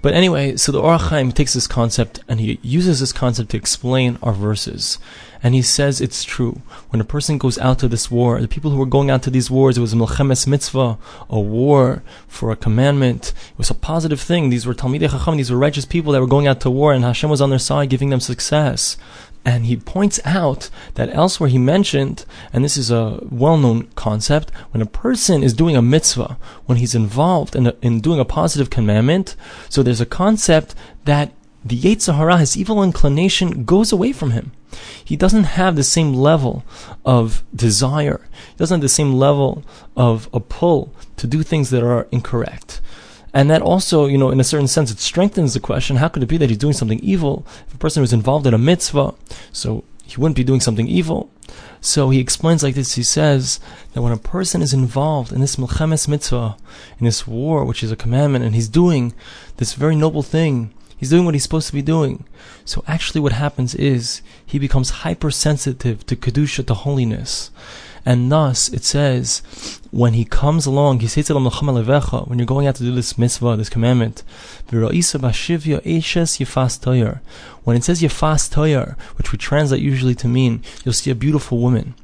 But 0.00 0.14
anyway, 0.14 0.56
so 0.56 0.72
the 0.72 0.80
Or 0.80 0.96
HaChaim 0.96 1.34
takes 1.34 1.54
this 1.54 1.66
concept 1.66 2.20
and 2.28 2.40
he 2.40 2.58
uses 2.62 3.00
this 3.00 3.12
concept 3.12 3.50
to 3.50 3.56
explain 3.56 4.18
our 4.22 4.32
verses. 4.32 4.98
And 5.44 5.54
he 5.54 5.60
says 5.60 6.00
it's 6.00 6.24
true. 6.24 6.62
When 6.88 7.02
a 7.02 7.04
person 7.04 7.36
goes 7.36 7.58
out 7.58 7.78
to 7.80 7.88
this 7.88 8.10
war, 8.10 8.40
the 8.40 8.48
people 8.48 8.70
who 8.70 8.78
were 8.78 8.86
going 8.86 9.10
out 9.10 9.22
to 9.24 9.30
these 9.30 9.50
wars, 9.50 9.76
it 9.76 9.82
was 9.82 9.92
a 9.92 9.96
Milchemes 9.96 10.46
Mitzvah, 10.46 10.96
a 11.28 11.38
war 11.38 12.02
for 12.26 12.50
a 12.50 12.56
commandment. 12.56 13.34
It 13.52 13.58
was 13.58 13.68
a 13.68 13.74
positive 13.74 14.22
thing. 14.22 14.48
These 14.48 14.64
were 14.64 14.72
Talmidei 14.72 15.10
Chacham, 15.10 15.36
these 15.36 15.50
were 15.50 15.58
righteous 15.58 15.84
people 15.84 16.12
that 16.12 16.22
were 16.22 16.26
going 16.26 16.46
out 16.46 16.62
to 16.62 16.70
war, 16.70 16.94
and 16.94 17.04
Hashem 17.04 17.28
was 17.28 17.42
on 17.42 17.50
their 17.50 17.58
side, 17.58 17.90
giving 17.90 18.08
them 18.08 18.20
success. 18.20 18.96
And 19.44 19.66
he 19.66 19.76
points 19.76 20.18
out 20.24 20.70
that 20.94 21.14
elsewhere 21.14 21.50
he 21.50 21.58
mentioned, 21.58 22.24
and 22.50 22.64
this 22.64 22.78
is 22.78 22.90
a 22.90 23.20
well 23.30 23.58
known 23.58 23.88
concept, 23.94 24.50
when 24.70 24.80
a 24.80 24.86
person 24.86 25.42
is 25.42 25.52
doing 25.52 25.76
a 25.76 25.82
mitzvah, 25.82 26.38
when 26.64 26.78
he's 26.78 26.94
involved 26.94 27.54
in, 27.54 27.66
a, 27.66 27.74
in 27.82 28.00
doing 28.00 28.18
a 28.18 28.24
positive 28.24 28.70
commandment, 28.70 29.36
so 29.68 29.82
there's 29.82 30.00
a 30.00 30.06
concept 30.06 30.74
that 31.04 31.32
the 31.64 31.78
Yetzer 31.78 32.16
Hara, 32.16 32.38
his 32.38 32.56
evil 32.56 32.82
inclination, 32.82 33.64
goes 33.64 33.90
away 33.90 34.12
from 34.12 34.32
him. 34.32 34.52
He 35.02 35.16
doesn't 35.16 35.44
have 35.44 35.76
the 35.76 35.82
same 35.82 36.12
level 36.12 36.64
of 37.04 37.42
desire. 37.54 38.20
He 38.50 38.56
doesn't 38.56 38.76
have 38.76 38.82
the 38.82 38.88
same 38.88 39.14
level 39.14 39.64
of 39.96 40.28
a 40.32 40.40
pull 40.40 40.92
to 41.16 41.26
do 41.26 41.42
things 41.42 41.70
that 41.70 41.82
are 41.82 42.06
incorrect. 42.10 42.80
And 43.32 43.50
that 43.50 43.62
also, 43.62 44.06
you 44.06 44.18
know, 44.18 44.30
in 44.30 44.40
a 44.40 44.44
certain 44.44 44.68
sense, 44.68 44.90
it 44.90 45.00
strengthens 45.00 45.54
the 45.54 45.60
question 45.60 45.96
how 45.96 46.08
could 46.08 46.22
it 46.22 46.28
be 46.28 46.36
that 46.36 46.50
he's 46.50 46.58
doing 46.58 46.72
something 46.72 47.00
evil? 47.00 47.46
If 47.66 47.74
a 47.74 47.78
person 47.78 48.00
was 48.00 48.12
involved 48.12 48.46
in 48.46 48.54
a 48.54 48.58
mitzvah, 48.58 49.14
so 49.52 49.84
he 50.04 50.20
wouldn't 50.20 50.36
be 50.36 50.44
doing 50.44 50.60
something 50.60 50.86
evil. 50.86 51.30
So 51.80 52.10
he 52.10 52.20
explains 52.20 52.62
like 52.62 52.74
this 52.74 52.94
he 52.94 53.02
says 53.02 53.58
that 53.92 54.02
when 54.02 54.12
a 54.12 54.16
person 54.16 54.62
is 54.62 54.72
involved 54.72 55.32
in 55.32 55.40
this 55.40 55.56
milchemes 55.56 56.08
mitzvah, 56.08 56.56
in 56.98 57.06
this 57.06 57.26
war, 57.26 57.64
which 57.64 57.82
is 57.82 57.90
a 57.90 57.96
commandment, 57.96 58.44
and 58.44 58.54
he's 58.54 58.68
doing 58.68 59.14
this 59.56 59.74
very 59.74 59.96
noble 59.96 60.22
thing, 60.22 60.72
he's 60.96 61.10
doing 61.10 61.24
what 61.24 61.34
he's 61.34 61.42
supposed 61.42 61.68
to 61.68 61.72
be 61.72 61.82
doing. 61.82 62.24
So 62.64 62.82
actually, 62.86 63.20
what 63.20 63.32
happens 63.32 63.74
is 63.74 64.22
he 64.44 64.58
becomes 64.58 64.90
hypersensitive 64.90 66.06
to 66.06 66.16
kedusha, 66.16 66.66
to 66.66 66.74
holiness. 66.74 67.50
And 68.06 68.30
thus, 68.30 68.68
it 68.68 68.84
says, 68.84 69.40
when 69.90 70.12
he 70.12 70.26
comes 70.26 70.66
along, 70.66 71.00
he 71.00 71.06
says 71.06 71.30
when 71.30 72.38
you're 72.38 72.46
going 72.46 72.66
out 72.66 72.74
to 72.76 72.82
do 72.82 72.94
this 72.94 73.16
mitzvah, 73.16 73.56
this 73.56 73.70
commandment, 73.70 74.22
when 74.68 74.84
it 77.76 77.84
says 77.84 78.02
yefas 78.02 78.50
toyer, 78.50 78.98
which 79.16 79.32
we 79.32 79.38
translate 79.38 79.80
usually 79.80 80.14
to 80.16 80.28
mean, 80.28 80.62
you'll 80.84 80.92
see 80.92 81.10
a 81.10 81.14
beautiful 81.14 81.58
woman. 81.58 81.94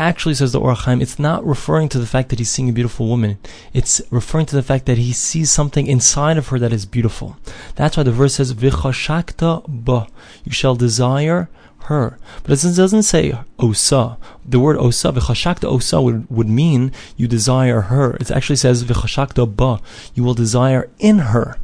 Actually, 0.00 0.34
says 0.34 0.52
the 0.52 0.60
Or 0.60 0.72
HaChaim, 0.72 1.02
it's 1.02 1.18
not 1.18 1.44
referring 1.44 1.90
to 1.90 1.98
the 1.98 2.06
fact 2.06 2.30
that 2.30 2.38
he's 2.38 2.50
seeing 2.50 2.70
a 2.70 2.72
beautiful 2.72 3.06
woman. 3.06 3.36
It's 3.74 4.00
referring 4.10 4.46
to 4.46 4.56
the 4.56 4.62
fact 4.62 4.86
that 4.86 4.96
he 4.96 5.12
sees 5.12 5.50
something 5.50 5.86
inside 5.86 6.38
of 6.38 6.48
her 6.48 6.58
that 6.58 6.72
is 6.72 6.86
beautiful. 6.86 7.36
That's 7.74 7.98
why 7.98 8.04
the 8.04 8.10
verse 8.10 8.36
says, 8.36 8.54
V'chashakta 8.54 9.62
ba. 9.68 10.06
You 10.42 10.52
shall 10.52 10.74
desire 10.74 11.50
her. 11.80 12.18
But 12.44 12.64
it 12.64 12.76
doesn't 12.76 13.02
say 13.02 13.34
osa. 13.58 14.16
The 14.42 14.58
word 14.58 14.78
osa, 14.78 15.12
v'chashakta 15.12 15.64
osa 15.64 16.00
would, 16.00 16.30
would 16.30 16.48
mean 16.48 16.92
you 17.18 17.28
desire 17.28 17.82
her. 17.82 18.16
It 18.16 18.30
actually 18.30 18.56
says 18.56 18.84
v'chashakta 18.84 19.54
ba. 19.54 19.82
You 20.14 20.24
will 20.24 20.32
desire 20.32 20.88
in 20.98 21.18
her. 21.18 21.58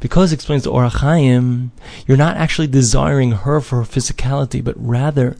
Because 0.00 0.32
explains 0.32 0.64
the 0.64 0.70
Or 0.70 0.88
HaChaim, 0.88 1.70
you're 2.06 2.16
not 2.16 2.36
actually 2.36 2.66
desiring 2.66 3.32
her 3.32 3.60
for 3.60 3.76
her 3.76 3.84
physicality, 3.84 4.62
but 4.62 4.74
rather 4.76 5.36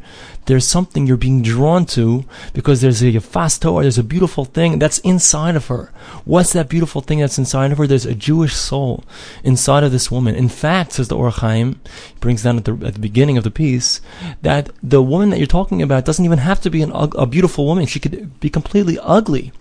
there's 0.47 0.67
something 0.67 1.07
you're 1.07 1.17
being 1.17 1.43
drawn 1.43 1.87
to 1.87 2.25
because 2.53 2.81
there's 2.81 3.03
a 3.03 3.19
fast 3.21 3.63
Torah, 3.63 3.83
there's 3.83 3.99
a 3.99 4.03
beautiful 4.03 4.45
thing 4.45 4.79
that's 4.79 4.99
inside 4.99 5.57
of 5.57 5.69
her. 5.69 5.91
What's 6.25 6.53
that 6.53 6.69
beautiful 6.69 7.01
thing 7.01 7.21
that's 7.21 7.39
inside 7.39 7.73
of 7.73 7.79
her? 7.79 7.87
There's 7.87 8.07
a 8.07 8.15
Jewish 8.15 8.55
soul 8.55 9.05
inside 9.43 9.85
of 9.85 9.93
this 9.93 10.11
woman. 10.11 10.35
In 10.35 10.49
fact, 10.49 10.93
says 10.93 11.09
the 11.09 11.17
Or 11.17 11.31
HaChaim, 11.31 11.77
brings 12.21 12.43
down 12.43 12.59
at 12.59 12.65
the, 12.65 12.73
at 12.87 12.95
the 12.95 13.01
beginning 13.01 13.39
of 13.39 13.45
the 13.45 13.51
piece, 13.51 14.01
that 14.43 14.71
the 14.83 15.03
woman 15.03 15.31
that 15.31 15.39
you're 15.39 15.47
talking 15.47 15.83
about 15.83 16.05
doesn't 16.05 16.25
even 16.25 16.39
have 16.39 16.61
to 16.63 16.71
be 16.71 16.83
an, 16.83 16.91
a 16.95 17.27
beautiful 17.27 17.67
woman. 17.67 17.87
She 17.87 18.01
could 18.01 18.39
be 18.41 18.51
completely 18.51 18.99
ugly. 19.01 19.53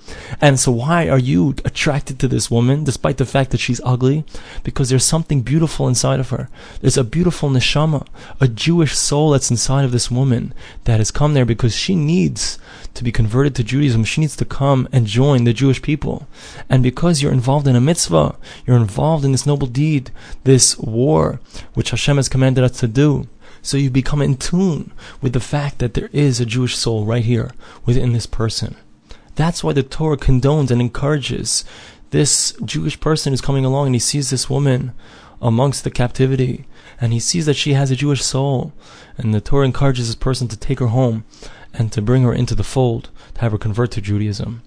And 0.42 0.60
so 0.60 0.72
why 0.72 1.08
are 1.08 1.20
you 1.20 1.56
attracted 1.64 2.20
to 2.20 2.28
this 2.28 2.52
woman 2.52 2.84
despite 2.84 3.18
the 3.18 3.26
fact 3.26 3.52
that 3.52 3.60
she's 3.60 3.82
ugly? 3.84 4.26
Because 4.64 4.90
there's 4.90 5.06
something 5.06 5.42
beautiful 5.42 5.88
inside 5.88 6.20
of 6.20 6.30
her. 6.30 6.50
There's 6.82 6.98
a 6.98 7.04
beautiful 7.04 7.50
neshama, 7.50 8.06
a 8.40 8.48
Jewish 8.48 8.98
soul 8.98 9.32
that's 9.32 9.52
inside 9.52 9.86
of 9.86 9.92
this 9.92 10.12
woman 10.12 10.54
that 10.84 11.00
has 11.00 11.12
come 11.12 11.34
there 11.34 11.46
because 11.46 11.76
she 11.76 11.96
needs 11.96 12.60
to 12.94 13.04
be 13.04 13.12
converted 13.12 13.56
to 13.56 13.64
Judaism. 13.64 14.04
She 14.04 14.22
needs 14.22 14.36
to 14.38 14.46
come 14.46 14.88
and 14.92 15.08
join 15.08 15.44
the 15.44 15.54
Jewish 15.54 15.82
people. 15.82 16.28
And 16.70 16.84
because 16.84 17.22
you're 17.22 17.32
involved 17.32 17.68
in 17.68 17.76
a 17.76 17.82
mitzvah, 17.82 18.36
you're 18.66 18.78
involved 18.78 19.26
in 19.26 19.32
this 19.32 19.46
noble 19.46 19.68
deed, 19.68 20.12
this 20.44 20.78
war, 20.78 21.40
which 21.74 21.92
Hashem 21.92 22.18
has 22.18 22.30
commanded 22.30 22.64
us 22.64 22.80
to 22.80 22.88
do. 22.88 23.28
So 23.62 23.78
you 23.78 23.90
become 23.90 24.22
in 24.22 24.36
tune 24.36 24.92
with 25.22 25.34
the 25.34 25.40
fact 25.40 25.80
that 25.80 25.94
there 25.94 26.10
is 26.12 26.40
a 26.40 26.46
Jewish 26.46 26.76
soul 26.76 27.06
right 27.06 27.24
here 27.24 27.52
within 27.86 28.12
this 28.12 28.26
person. 28.26 28.76
That's 29.36 29.64
why 29.64 29.74
the 29.74 29.84
Torah 29.84 30.18
condones 30.18 30.70
and 30.70 30.80
encourages 30.80 31.64
this 32.14 32.54
Jewish 32.64 33.00
person 33.00 33.34
is 33.34 33.42
coming 33.42 33.66
along 33.66 33.88
and 33.88 33.96
he 33.96 34.00
sees 34.00 34.30
this 34.30 34.48
woman 34.48 34.94
amongst 35.42 35.84
the 35.84 35.90
captivity 35.90 36.68
and 37.02 37.12
he 37.12 37.20
sees 37.20 37.48
that 37.48 37.56
she 37.56 37.74
has 37.74 37.90
a 37.90 37.96
Jewish 37.96 38.24
soul. 38.24 38.72
And 39.18 39.34
the 39.34 39.42
Torah 39.42 39.66
encourages 39.66 40.06
this 40.06 40.16
person 40.16 40.48
to 40.50 40.56
take 40.56 40.78
her 40.78 40.94
home 41.00 41.26
and 41.74 41.92
to 41.92 42.04
bring 42.04 42.22
her 42.22 42.32
into 42.32 42.54
the 42.54 42.64
fold, 42.64 43.10
to 43.34 43.42
have 43.42 43.52
her 43.52 43.58
convert 43.58 43.90
to 43.94 44.02
Judaism. 44.02 44.62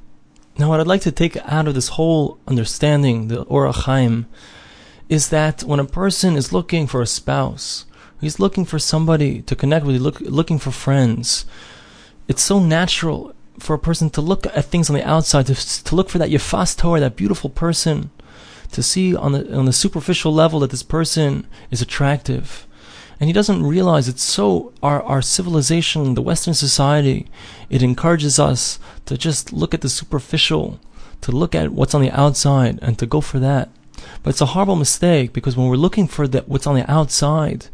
Now, 0.58 0.70
what 0.70 0.80
I'd 0.80 0.88
like 0.88 1.02
to 1.02 1.12
take 1.12 1.36
out 1.44 1.68
of 1.68 1.74
this 1.74 1.90
whole 1.90 2.40
understanding, 2.48 3.28
the 3.28 3.42
Or 3.42 3.70
HaChaim, 3.70 4.26
is 5.08 5.28
that 5.28 5.62
when 5.62 5.78
a 5.78 5.84
person 5.84 6.34
is 6.34 6.52
looking 6.52 6.88
for 6.88 7.00
a 7.00 7.06
spouse, 7.06 7.86
he's 8.20 8.40
looking 8.40 8.64
for 8.64 8.80
somebody 8.80 9.40
to 9.42 9.54
connect 9.54 9.86
with, 9.86 10.00
look, 10.00 10.18
looking 10.20 10.58
for 10.58 10.72
friends, 10.72 11.46
it's 12.26 12.42
so 12.42 12.58
natural 12.58 13.35
for 13.58 13.74
a 13.74 13.78
person 13.78 14.10
to 14.10 14.20
look 14.20 14.46
at 14.46 14.66
things 14.66 14.90
on 14.90 14.96
the 14.96 15.08
outside, 15.08 15.46
to, 15.46 15.54
to 15.84 15.94
look 15.94 16.08
for 16.08 16.18
that 16.18 16.30
Yefas 16.30 16.76
Toar, 16.76 17.00
that 17.00 17.16
beautiful 17.16 17.50
person, 17.50 18.10
to 18.72 18.82
see 18.82 19.14
on 19.14 19.32
the 19.32 19.56
on 19.56 19.64
the 19.64 19.72
superficial 19.72 20.32
level 20.32 20.60
that 20.60 20.70
this 20.70 20.82
person 20.82 21.46
is 21.70 21.80
attractive. 21.80 22.66
And 23.18 23.28
he 23.28 23.32
doesn't 23.32 23.64
realize 23.64 24.08
it's 24.08 24.22
so 24.22 24.72
our 24.82 25.02
our 25.02 25.22
civilization, 25.22 26.14
the 26.14 26.22
Western 26.22 26.54
society, 26.54 27.26
it 27.70 27.82
encourages 27.82 28.38
us 28.38 28.78
to 29.06 29.16
just 29.16 29.52
look 29.52 29.72
at 29.72 29.80
the 29.80 29.88
superficial, 29.88 30.78
to 31.22 31.32
look 31.32 31.54
at 31.54 31.72
what's 31.72 31.94
on 31.94 32.02
the 32.02 32.10
outside 32.10 32.78
and 32.82 32.98
to 32.98 33.06
go 33.06 33.20
for 33.20 33.38
that. 33.38 33.70
But 34.22 34.30
it's 34.30 34.40
a 34.40 34.46
horrible 34.46 34.76
mistake 34.76 35.32
because 35.32 35.56
when 35.56 35.68
we're 35.68 35.76
looking 35.76 36.08
for 36.08 36.28
that 36.28 36.48
what's 36.48 36.66
on 36.66 36.74
the 36.74 36.90
outside, 36.90 37.66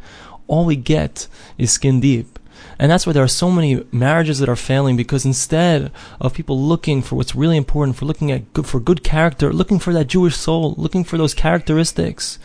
all 0.46 0.64
we 0.64 0.76
get 0.76 1.26
is 1.58 1.72
skin 1.72 2.00
deep. 2.00 2.38
And 2.78 2.90
that's 2.90 3.06
why 3.06 3.12
there 3.12 3.22
are 3.22 3.28
so 3.28 3.50
many 3.50 3.84
marriages 3.92 4.38
that 4.38 4.48
are 4.48 4.56
failing 4.56 4.96
because 4.96 5.24
instead 5.24 5.90
of 6.20 6.34
people 6.34 6.60
looking 6.60 7.02
for 7.02 7.16
what's 7.16 7.34
really 7.34 7.56
important, 7.56 7.96
for 7.96 8.06
looking 8.06 8.30
at 8.30 8.52
good, 8.52 8.66
for 8.66 8.80
good 8.80 9.04
character, 9.04 9.52
looking 9.52 9.78
for 9.78 9.92
that 9.92 10.06
Jewish 10.06 10.36
soul, 10.36 10.74
looking 10.76 11.04
for 11.04 11.16
those 11.16 11.34
characteristics, 11.34 12.38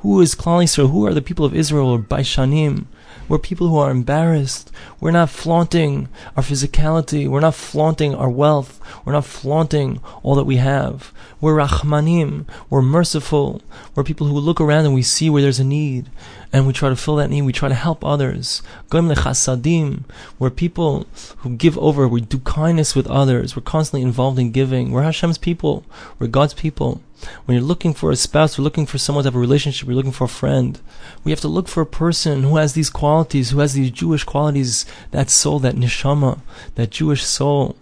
who 0.00 0.20
is 0.20 0.34
Klal 0.34 0.62
Yisrael? 0.62 0.90
Who 0.90 1.06
are 1.06 1.14
the 1.14 1.22
people 1.22 1.44
of 1.44 1.54
Israel 1.54 1.88
or 1.88 1.98
Baishanim? 1.98 2.86
We're 3.30 3.38
people 3.38 3.68
who 3.68 3.78
are 3.78 3.92
embarrassed. 3.92 4.72
We're 4.98 5.12
not 5.12 5.30
flaunting 5.30 6.08
our 6.36 6.42
physicality. 6.42 7.28
We're 7.28 7.38
not 7.38 7.54
flaunting 7.54 8.12
our 8.12 8.28
wealth. 8.28 8.80
We're 9.04 9.12
not 9.12 9.24
flaunting 9.24 10.00
all 10.24 10.34
that 10.34 10.46
we 10.46 10.56
have. 10.56 11.12
We're 11.40 11.54
Rahmanim. 11.54 12.46
We're 12.68 12.82
merciful. 12.82 13.62
We're 13.94 14.02
people 14.02 14.26
who 14.26 14.34
look 14.34 14.60
around 14.60 14.86
and 14.86 14.94
we 14.94 15.02
see 15.02 15.30
where 15.30 15.42
there's 15.42 15.60
a 15.60 15.64
need. 15.64 16.10
And 16.52 16.66
we 16.66 16.72
try 16.72 16.88
to 16.88 16.96
fill 16.96 17.14
that 17.16 17.30
need. 17.30 17.42
We 17.42 17.52
try 17.52 17.68
to 17.68 17.74
help 17.76 18.04
others. 18.04 18.62
Goim. 18.90 20.04
We're 20.40 20.50
people 20.50 21.06
who 21.36 21.50
give 21.50 21.78
over. 21.78 22.08
We 22.08 22.22
do 22.22 22.40
kindness 22.40 22.96
with 22.96 23.06
others. 23.06 23.54
We're 23.54 23.62
constantly 23.62 24.02
involved 24.02 24.40
in 24.40 24.50
giving. 24.50 24.90
We're 24.90 25.04
Hashem's 25.04 25.38
people. 25.38 25.84
We're 26.18 26.26
God's 26.26 26.54
people. 26.54 27.00
When 27.44 27.56
you're 27.56 27.66
looking 27.66 27.94
for 27.94 28.10
a 28.10 28.16
spouse, 28.16 28.56
you're 28.56 28.64
looking 28.64 28.86
for 28.86 28.98
someone 28.98 29.24
to 29.24 29.28
have 29.28 29.34
a 29.34 29.38
relationship, 29.38 29.86
you're 29.86 29.96
looking 29.96 30.12
for 30.12 30.24
a 30.24 30.28
friend. 30.28 30.80
We 31.24 31.32
have 31.32 31.40
to 31.40 31.48
look 31.48 31.68
for 31.68 31.80
a 31.80 31.86
person 31.86 32.42
who 32.42 32.56
has 32.56 32.72
these 32.72 32.90
qualities, 32.90 33.50
who 33.50 33.58
has 33.60 33.74
these 33.74 33.90
Jewish 33.90 34.24
qualities, 34.24 34.86
that 35.10 35.30
soul, 35.30 35.58
that 35.60 35.76
neshama, 35.76 36.40
that 36.76 36.90
Jewish 36.90 37.24
soul. 37.24 37.76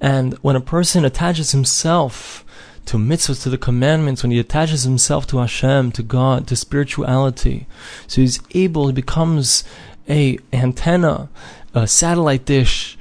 And 0.00 0.34
when 0.42 0.56
a 0.56 0.60
person 0.60 1.04
attaches 1.04 1.52
himself 1.52 2.44
to 2.86 2.98
mitzvahs, 2.98 3.42
to 3.42 3.50
the 3.50 3.58
commandments, 3.58 4.22
when 4.22 4.30
he 4.30 4.38
attaches 4.38 4.82
himself 4.82 5.26
to 5.28 5.38
Hashem, 5.38 5.92
to 5.92 6.02
God, 6.02 6.46
to 6.48 6.56
spirituality, 6.56 7.66
so 8.06 8.20
he's 8.20 8.40
able, 8.54 8.88
he 8.88 8.92
becomes 8.92 9.64
a 10.08 10.38
antenna, 10.52 11.30
a 11.72 11.86
satellite 11.86 12.44
dish 12.44 12.98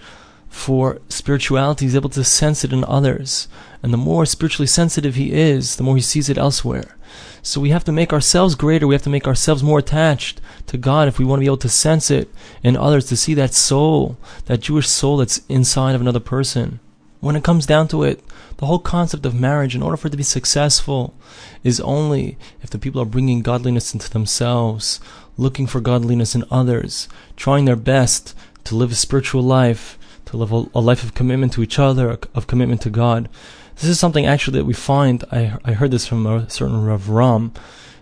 for 0.54 1.00
spirituality. 1.10 1.84
He's 1.86 1.96
able 1.96 2.12
to 2.12 2.24
sense 2.24 2.64
it 2.64 2.72
in 2.72 2.86
others. 2.86 3.48
And 3.82 3.92
the 3.92 3.98
more 3.98 4.24
spiritually 4.26 4.68
sensitive 4.68 5.16
he 5.16 5.34
is, 5.34 5.76
the 5.76 5.84
more 5.84 5.96
he 5.96 6.02
sees 6.02 6.30
it 6.30 6.38
elsewhere. 6.38 6.96
So 7.42 7.60
we 7.60 7.72
have 7.72 7.84
to 7.86 7.92
make 7.92 8.14
ourselves 8.14 8.54
greater. 8.54 8.88
We 8.88 8.94
have 8.94 9.02
to 9.02 9.10
make 9.10 9.26
ourselves 9.26 9.64
more 9.64 9.80
attached 9.80 10.40
to 10.68 10.78
God 10.78 11.08
if 11.08 11.18
we 11.18 11.26
want 11.26 11.40
to 11.40 11.42
be 11.42 11.48
able 11.48 11.58
to 11.58 11.70
sense 11.70 12.12
it 12.12 12.30
in 12.62 12.78
others, 12.78 13.08
to 13.08 13.18
see 13.18 13.34
that 13.34 13.56
soul, 13.56 14.16
that 14.46 14.62
Jewish 14.62 14.88
soul 14.88 15.18
that's 15.18 15.42
inside 15.50 15.96
of 15.96 16.02
another 16.02 16.20
person. 16.20 16.80
When 17.20 17.36
it 17.36 17.44
comes 17.44 17.66
down 17.66 17.88
to 17.88 18.04
it, 18.04 18.24
the 18.58 18.68
whole 18.68 18.80
concept 18.80 19.26
of 19.26 19.34
marriage, 19.34 19.76
in 19.76 19.82
order 19.82 19.98
for 19.98 20.08
it 20.08 20.12
to 20.12 20.18
be 20.18 20.24
successful, 20.24 21.16
is 21.64 21.80
only 21.80 22.38
if 22.62 22.70
the 22.70 22.78
people 22.78 23.02
are 23.02 23.06
bringing 23.06 23.42
godliness 23.42 23.92
into 23.92 24.10
themselves, 24.10 25.00
looking 25.36 25.66
for 25.66 25.82
godliness 25.82 26.36
in 26.36 26.46
others, 26.52 27.10
trying 27.36 27.66
their 27.66 27.76
best 27.76 28.36
to 28.66 28.76
live 28.76 28.92
a 28.92 28.96
spiritual 28.96 29.42
life, 29.42 29.98
to 30.34 30.38
live 30.38 30.52
a, 30.52 30.80
life 30.80 31.04
of 31.04 31.14
commitment 31.14 31.54
to 31.54 31.62
each 31.62 31.78
other, 31.78 32.18
of 32.34 32.48
commitment 32.48 32.82
to 32.82 32.90
God. 32.90 33.30
This 33.76 33.86
is 33.86 34.00
something 34.00 34.26
actually 34.26 34.58
that 34.58 34.66
we 34.66 34.74
find. 34.74 35.24
I 35.32 35.60
I 35.64 35.74
heard 35.74 35.92
this 35.92 36.08
from 36.08 36.26
a 36.26 36.50
certain 36.50 36.84
Rav 36.84 37.08
Ram, 37.08 37.54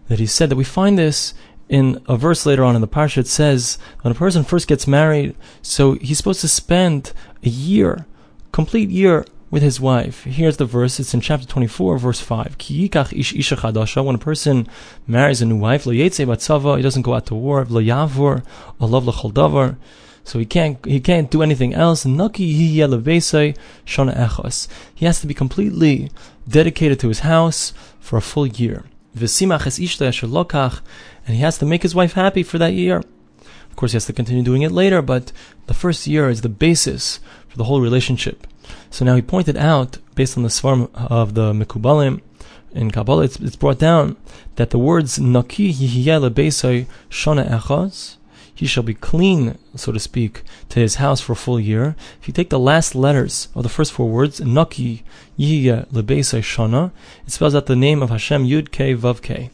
that 0.07 0.19
he 0.19 0.25
said 0.25 0.49
that 0.49 0.55
we 0.55 0.63
find 0.63 0.97
this 0.97 1.33
in 1.67 2.01
a 2.07 2.15
verse 2.15 2.45
later 2.45 2.63
on 2.63 2.75
in 2.75 2.81
the 2.81 2.87
parsha. 2.87 3.17
It 3.17 3.27
says 3.27 3.77
when 4.01 4.13
a 4.13 4.15
person 4.15 4.45
first 4.45 4.69
gets 4.69 4.87
married, 4.87 5.35
so 5.61 5.95
he's 5.95 6.17
supposed 6.17 6.39
to 6.41 6.47
spend 6.47 7.11
a 7.43 7.49
year, 7.49 8.05
complete 8.53 8.89
year 8.89 9.25
with 9.49 9.61
his 9.61 9.81
wife. 9.81 10.23
Here's 10.23 10.55
the 10.55 10.65
verse. 10.65 11.01
It's 11.01 11.13
in 11.13 11.19
chapter 11.19 11.45
24, 11.45 11.97
verse 11.97 12.21
5. 12.21 12.55
When 14.05 14.15
a 14.15 14.17
person 14.17 14.67
marries 15.05 15.41
a 15.41 15.45
new 15.45 15.57
wife, 15.57 15.83
he 15.83 16.09
doesn't 16.09 17.01
go 17.01 17.13
out 17.13 17.25
to 17.25 17.35
war. 17.35 17.65
So 20.23 20.39
he 20.39 20.45
can't 20.45 20.83
he 20.85 20.99
can't 20.99 21.31
do 21.31 21.41
anything 21.41 21.73
else. 21.73 22.05
Naki 22.05 22.53
hi 22.53 22.77
yelevesei 22.79 23.57
shana 23.85 24.15
echos. 24.15 24.67
He 24.93 25.05
has 25.05 25.19
to 25.21 25.27
be 25.27 25.33
completely 25.33 26.11
dedicated 26.47 26.99
to 26.99 27.07
his 27.07 27.19
house 27.19 27.73
for 27.99 28.17
a 28.17 28.21
full 28.21 28.47
year. 28.47 28.85
And 29.13 29.29
he 31.27 31.41
has 31.41 31.57
to 31.57 31.65
make 31.65 31.83
his 31.83 31.95
wife 31.95 32.13
happy 32.13 32.43
for 32.43 32.57
that 32.57 32.73
year. 32.73 32.97
Of 33.69 33.75
course, 33.75 33.91
he 33.91 33.95
has 33.95 34.05
to 34.05 34.13
continue 34.13 34.43
doing 34.43 34.61
it 34.61 34.71
later, 34.71 35.01
but 35.01 35.31
the 35.67 35.73
first 35.73 36.07
year 36.07 36.29
is 36.29 36.41
the 36.41 36.49
basis 36.49 37.19
for 37.47 37.57
the 37.57 37.65
whole 37.65 37.81
relationship. 37.81 38.47
So 38.89 39.05
now 39.05 39.15
he 39.15 39.21
pointed 39.21 39.57
out, 39.57 39.97
based 40.15 40.37
on 40.37 40.43
the 40.43 40.49
svarm 40.49 40.89
of 40.93 41.33
the 41.33 41.53
Mekubalim, 41.53 42.21
in 42.73 42.89
Kabbalah, 42.91 43.23
it's, 43.23 43.37
it's, 43.39 43.55
brought 43.57 43.79
down 43.79 44.15
that 44.55 44.69
the 44.69 44.79
words 44.79 45.19
Naki 45.19 45.73
Shana 45.73 46.85
Echaz 47.09 48.15
he 48.61 48.67
shall 48.67 48.83
be 48.83 48.93
clean, 48.93 49.57
so 49.75 49.91
to 49.91 49.99
speak, 49.99 50.43
to 50.69 50.79
his 50.79 50.97
house 50.97 51.19
for 51.19 51.33
a 51.33 51.35
full 51.35 51.59
year. 51.59 51.95
If 52.21 52.27
you 52.27 52.31
take 52.31 52.51
the 52.51 52.59
last 52.59 52.93
letters 52.93 53.47
of 53.55 53.63
the 53.63 53.69
first 53.69 53.91
four 53.91 54.07
words, 54.07 54.39
Naki 54.39 55.03
Yihya 55.35 55.87
Lebeisai 55.87 56.43
Shana, 56.43 56.91
it 57.25 57.31
spells 57.31 57.55
out 57.55 57.65
the 57.65 57.75
name 57.75 58.03
of 58.03 58.11
Hashem 58.11 58.45
Yud 58.45 58.69
K 58.69 58.93
Vav 58.93 59.23
K. 59.23 59.49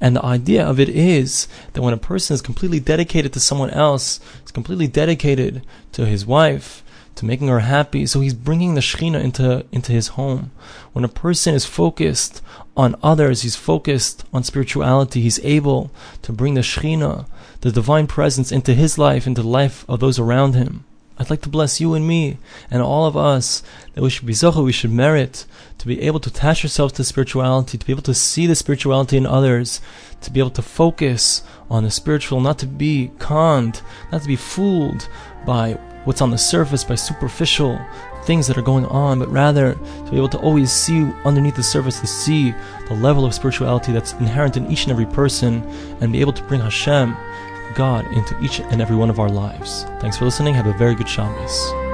And 0.00 0.14
the 0.14 0.24
idea 0.24 0.64
of 0.64 0.78
it 0.78 0.88
is 0.88 1.48
that 1.72 1.82
when 1.82 1.92
a 1.92 1.96
person 1.96 2.34
is 2.34 2.40
completely 2.40 2.78
dedicated 2.78 3.32
to 3.32 3.40
someone 3.40 3.70
else, 3.70 4.20
is 4.44 4.52
completely 4.52 4.86
dedicated 4.86 5.62
to 5.90 6.06
his 6.06 6.24
wife, 6.24 6.84
to 7.16 7.26
making 7.26 7.48
her 7.48 7.60
happy, 7.60 8.06
so 8.06 8.20
he's 8.20 8.34
bringing 8.34 8.74
the 8.74 8.80
Shekhinah 8.80 9.24
into, 9.24 9.66
into 9.72 9.90
his 9.90 10.08
home. 10.14 10.52
When 10.92 11.04
a 11.04 11.08
person 11.08 11.52
is 11.52 11.64
focused 11.64 12.42
on 12.76 12.94
others, 13.02 13.42
he's 13.42 13.56
focused 13.56 14.24
on 14.32 14.44
spirituality, 14.44 15.20
he's 15.20 15.40
able 15.40 15.90
to 16.22 16.32
bring 16.32 16.54
the 16.54 16.60
Shekhinah, 16.60 17.26
the 17.60 17.72
divine 17.72 18.06
presence 18.06 18.52
into 18.52 18.74
his 18.74 18.98
life, 18.98 19.26
into 19.26 19.42
the 19.42 19.48
life 19.48 19.84
of 19.88 20.00
those 20.00 20.18
around 20.18 20.54
him. 20.54 20.84
I'd 21.18 21.30
like 21.30 21.40
to 21.42 21.48
bless 21.48 21.80
you 21.80 21.94
and 21.94 22.06
me 22.06 22.36
and 22.70 22.82
all 22.82 23.06
of 23.06 23.16
us 23.16 23.62
that 23.94 24.02
we 24.02 24.10
should 24.10 24.26
be 24.26 24.34
zocha, 24.34 24.62
we 24.62 24.72
should 24.72 24.92
merit 24.92 25.46
to 25.78 25.86
be 25.86 26.02
able 26.02 26.20
to 26.20 26.28
attach 26.28 26.62
ourselves 26.62 26.92
to 26.94 27.04
spirituality, 27.04 27.78
to 27.78 27.86
be 27.86 27.92
able 27.92 28.02
to 28.02 28.12
see 28.12 28.46
the 28.46 28.54
spirituality 28.54 29.16
in 29.16 29.24
others, 29.24 29.80
to 30.20 30.30
be 30.30 30.40
able 30.40 30.50
to 30.50 30.62
focus 30.62 31.42
on 31.70 31.84
the 31.84 31.90
spiritual, 31.90 32.40
not 32.40 32.58
to 32.58 32.66
be 32.66 33.10
conned, 33.18 33.80
not 34.12 34.22
to 34.22 34.28
be 34.28 34.36
fooled 34.36 35.08
by 35.46 35.72
what's 36.04 36.20
on 36.20 36.30
the 36.30 36.38
surface, 36.38 36.84
by 36.84 36.94
superficial 36.94 37.80
things 38.24 38.46
that 38.46 38.58
are 38.58 38.62
going 38.62 38.84
on, 38.86 39.18
but 39.18 39.28
rather 39.30 39.74
to 39.74 40.10
be 40.10 40.16
able 40.16 40.28
to 40.28 40.38
always 40.38 40.70
see 40.70 41.02
underneath 41.24 41.56
the 41.56 41.62
surface, 41.62 42.00
to 42.00 42.06
see 42.06 42.52
the 42.88 42.94
level 42.94 43.24
of 43.24 43.32
spirituality 43.32 43.92
that's 43.92 44.12
inherent 44.14 44.56
in 44.56 44.70
each 44.70 44.82
and 44.82 44.92
every 44.92 45.06
person, 45.06 45.62
and 46.00 46.12
be 46.12 46.20
able 46.20 46.32
to 46.32 46.42
bring 46.44 46.60
Hashem, 46.60 47.16
God, 47.76 48.10
into 48.12 48.38
each 48.40 48.60
and 48.60 48.80
every 48.80 48.96
one 48.96 49.10
of 49.10 49.20
our 49.20 49.28
lives. 49.28 49.84
Thanks 50.00 50.16
for 50.16 50.24
listening. 50.24 50.54
Have 50.54 50.66
a 50.66 50.72
very 50.72 50.94
good 50.94 51.08
Shabbos. 51.08 51.85